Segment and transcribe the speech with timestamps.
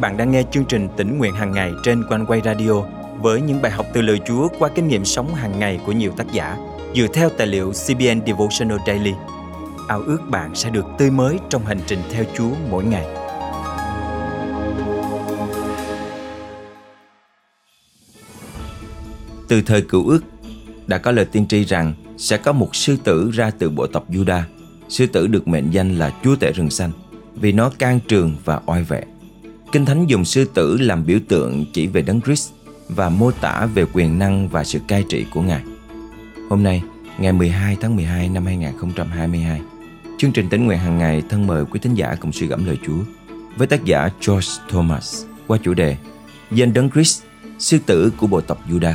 [0.00, 2.82] bạn đang nghe chương trình tỉnh nguyện hàng ngày trên quanh quay radio
[3.20, 6.12] với những bài học từ lời Chúa qua kinh nghiệm sống hàng ngày của nhiều
[6.16, 6.56] tác giả
[6.94, 9.12] dựa theo tài liệu CBN Devotional Daily.
[9.88, 13.06] Ao ước bạn sẽ được tươi mới trong hành trình theo Chúa mỗi ngày.
[19.48, 20.20] Từ thời cựu ước,
[20.86, 24.10] đã có lời tiên tri rằng sẽ có một sư tử ra từ bộ tộc
[24.10, 24.42] Judah.
[24.88, 26.90] Sư tử được mệnh danh là chúa tể rừng xanh
[27.34, 29.04] vì nó can trường và oai vệ.
[29.72, 32.52] Kinh Thánh dùng sư tử làm biểu tượng chỉ về Đấng Christ
[32.88, 35.62] và mô tả về quyền năng và sự cai trị của Ngài.
[36.50, 36.82] Hôm nay,
[37.18, 39.60] ngày 12 tháng 12 năm 2022,
[40.18, 42.78] chương trình tính nguyện hàng ngày thân mời quý thính giả cùng suy gẫm lời
[42.86, 42.98] Chúa
[43.56, 45.96] với tác giả George Thomas qua chủ đề
[46.50, 47.22] Danh Đấng Christ,
[47.58, 48.94] sư tử của bộ tộc Judah.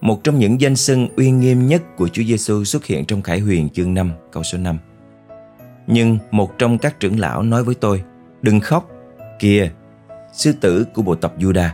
[0.00, 3.40] Một trong những danh xưng uy nghiêm nhất của Chúa Giêsu xuất hiện trong Khải
[3.40, 4.78] Huyền chương 5 câu số 5.
[5.86, 8.02] Nhưng một trong các trưởng lão nói với tôi,
[8.42, 8.90] đừng khóc,
[9.38, 9.70] kìa,
[10.32, 11.68] sư tử của bộ tộc Judah.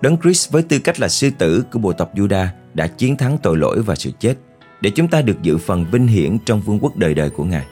[0.00, 3.38] Đấng Christ với tư cách là sư tử của bộ tộc Judah đã chiến thắng
[3.42, 4.34] tội lỗi và sự chết
[4.80, 7.66] để chúng ta được dự phần vinh hiển trong vương quốc đời đời của Ngài.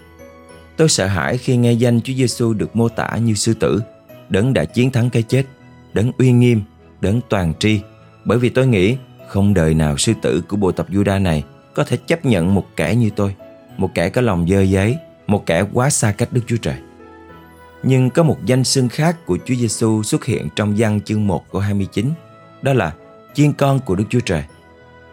[0.76, 3.82] Tôi sợ hãi khi nghe danh Chúa Giêsu được mô tả như sư tử,
[4.28, 5.44] đấng đã chiến thắng cái chết,
[5.92, 6.62] đấng uy nghiêm,
[7.00, 7.80] đấng toàn tri,
[8.24, 8.96] bởi vì tôi nghĩ
[9.28, 12.66] không đời nào sư tử của bộ tộc Juda này có thể chấp nhận một
[12.76, 13.34] kẻ như tôi,
[13.76, 16.76] một kẻ có lòng dơ giấy, một kẻ quá xa cách Đức Chúa Trời.
[17.82, 21.52] Nhưng có một danh xưng khác của Chúa Giêsu xuất hiện trong văn chương 1
[21.52, 22.10] câu 29,
[22.62, 22.94] đó là
[23.34, 24.42] chiên con của Đức Chúa Trời.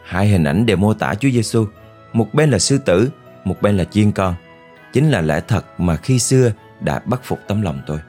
[0.04, 1.66] Hai hình ảnh đều mô tả Chúa Giêsu,
[2.14, 3.10] một bên là sư tử,
[3.44, 4.36] một bên là chiên con.
[4.94, 8.00] Chính là lẽ thật mà khi xưa đã bắt phục tấm lòng tôi.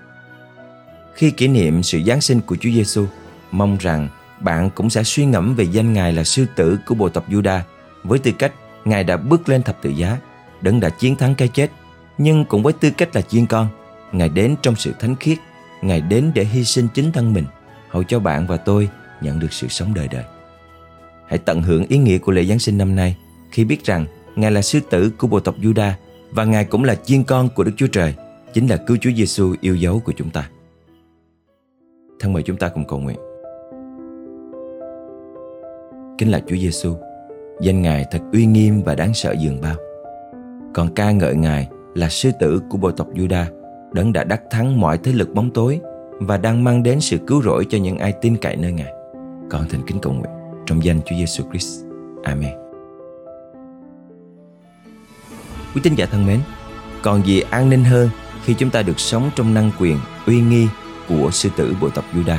[1.14, 3.06] Khi kỷ niệm sự Giáng sinh của Chúa Giêsu,
[3.50, 4.08] mong rằng
[4.40, 7.60] bạn cũng sẽ suy ngẫm về danh Ngài là sư tử của bộ tộc Juda
[8.04, 8.52] với tư cách
[8.84, 10.18] Ngài đã bước lên thập tự giá,
[10.60, 11.70] đấng đã chiến thắng cái chết,
[12.18, 13.68] nhưng cũng với tư cách là chiên con,
[14.12, 15.38] Ngài đến trong sự thánh khiết,
[15.82, 17.44] Ngài đến để hy sinh chính thân mình,
[17.88, 18.88] hầu cho bạn và tôi
[19.20, 20.24] nhận được sự sống đời đời.
[21.26, 23.16] Hãy tận hưởng ý nghĩa của lễ Giáng sinh năm nay
[23.50, 25.90] khi biết rằng Ngài là sư tử của bộ tộc Juda
[26.30, 28.14] và Ngài cũng là chiên con của Đức Chúa Trời,
[28.52, 30.50] chính là cứu Chúa Giêsu yêu dấu của chúng ta.
[32.20, 33.18] Thân mời chúng ta cùng cầu nguyện.
[36.18, 36.94] Kính là Chúa Giêsu,
[37.60, 39.76] danh Ngài thật uy nghiêm và đáng sợ dường bao.
[40.74, 43.44] Còn ca ngợi Ngài là sư tử của bộ tộc Juda,
[43.92, 45.80] đấng đã đắc thắng mọi thế lực bóng tối
[46.20, 48.92] và đang mang đến sự cứu rỗi cho những ai tin cậy nơi Ngài.
[49.50, 50.30] Con thành kính cầu nguyện
[50.66, 51.84] trong danh Chúa Giêsu Christ.
[52.22, 52.52] Amen.
[55.74, 56.40] Quý tín giả thân mến,
[57.02, 58.08] còn gì an ninh hơn
[58.44, 60.68] khi chúng ta được sống trong năng quyền uy nghi
[61.08, 62.36] của sư tử bộ tộc Juda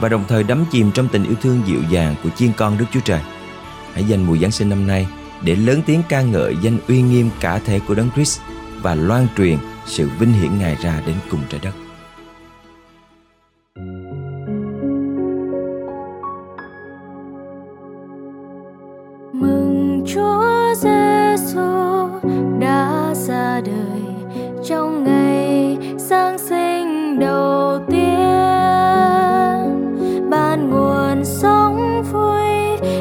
[0.00, 2.84] và đồng thời đắm chìm trong tình yêu thương dịu dàng của chiên con Đức
[2.92, 3.20] Chúa Trời.
[3.92, 5.06] Hãy dành mùa Giáng sinh năm nay
[5.44, 8.40] để lớn tiếng ca ngợi danh uy nghiêm cả thể của Đấng Christ
[8.82, 11.72] và loan truyền sự vinh hiển Ngài ra đến cùng trái đất.
[19.32, 22.08] Mừng Chúa Giêsu
[22.60, 24.02] đã ra đời
[24.68, 28.06] trong ngày Giáng sinh đầu tiên
[30.30, 32.46] ban nguồn sóng vui,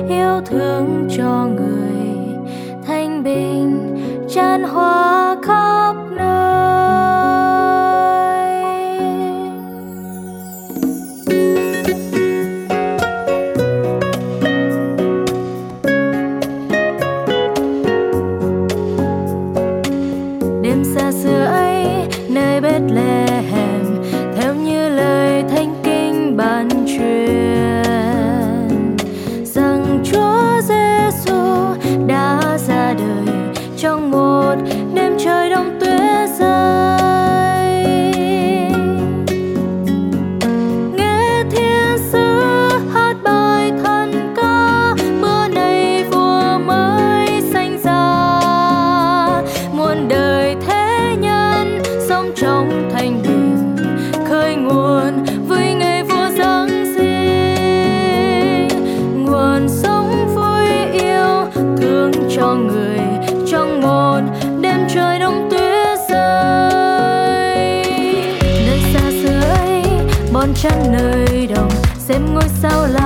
[0.10, 2.16] yêu thương cho người
[2.88, 3.96] thanh bình,
[4.30, 5.35] tràn hoa
[70.70, 73.05] chân nơi đồng xem ngôi sao là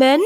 [0.00, 0.20] mến,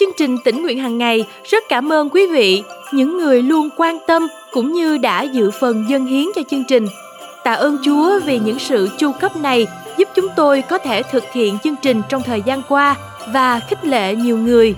[0.00, 3.98] chương trình tỉnh nguyện hàng ngày rất cảm ơn quý vị, những người luôn quan
[4.06, 6.86] tâm cũng như đã dự phần dân hiến cho chương trình.
[7.44, 9.66] Tạ ơn Chúa vì những sự chu cấp này
[9.98, 12.96] giúp chúng tôi có thể thực hiện chương trình trong thời gian qua
[13.32, 14.74] và khích lệ nhiều người.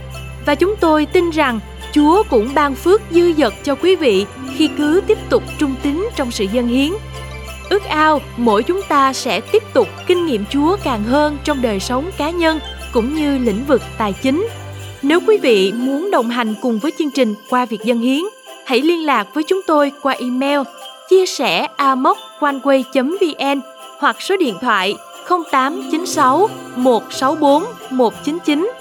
[0.47, 1.61] Và chúng tôi tin rằng
[1.92, 6.09] Chúa cũng ban phước dư dật cho quý vị khi cứ tiếp tục trung tín
[6.16, 6.92] trong sự dân hiến.
[7.68, 11.80] Ước ao mỗi chúng ta sẽ tiếp tục kinh nghiệm Chúa càng hơn trong đời
[11.80, 12.61] sống cá nhân
[12.93, 14.49] cũng như lĩnh vực tài chính.
[15.03, 18.23] Nếu quý vị muốn đồng hành cùng với chương trình qua việc dân hiến,
[18.67, 20.61] hãy liên lạc với chúng tôi qua email
[21.09, 23.61] chia sẻ amoconeway.vn
[23.99, 24.95] hoặc số điện thoại
[25.29, 28.73] 0896 164 199.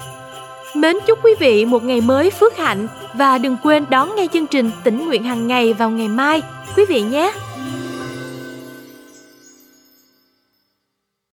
[0.74, 4.48] Mến chúc quý vị một ngày mới phước hạnh và đừng quên đón nghe chương
[4.48, 6.42] trình tỉnh nguyện hàng ngày vào ngày mai
[6.76, 7.32] quý vị nhé.